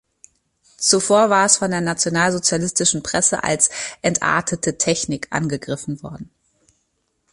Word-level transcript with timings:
Zuvor 0.79 1.29
war 1.29 1.45
es 1.45 1.57
von 1.57 1.69
der 1.69 1.79
nationalsozialistischen 1.79 3.03
Presse 3.03 3.43
als 3.43 3.69
„entartete 4.01 4.79
Technik“ 4.79 5.27
angegriffen 5.29 6.01
worden. 6.01 6.31